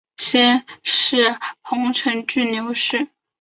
[0.17, 3.09] 先世彭城郡刘氏。